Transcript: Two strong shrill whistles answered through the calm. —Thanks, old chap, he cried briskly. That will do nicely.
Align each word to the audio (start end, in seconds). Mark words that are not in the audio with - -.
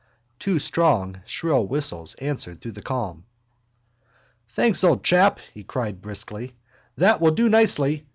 Two 0.39 0.57
strong 0.57 1.21
shrill 1.27 1.67
whistles 1.67 2.15
answered 2.15 2.59
through 2.59 2.71
the 2.71 2.81
calm. 2.81 3.23
—Thanks, 4.47 4.83
old 4.83 5.03
chap, 5.03 5.37
he 5.53 5.61
cried 5.63 6.01
briskly. 6.01 6.53
That 6.97 7.21
will 7.21 7.29
do 7.35 7.47
nicely. 7.47 8.07